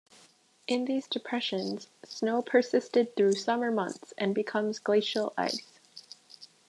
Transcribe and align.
In 0.65 0.85
these 0.85 1.07
depressions, 1.07 1.87
snow 2.05 2.41
persisted 2.41 3.15
through 3.15 3.33
summer 3.33 3.69
months, 3.69 4.15
and 4.17 4.33
becomes 4.33 4.79
glacial 4.79 5.31
ice. 5.37 5.79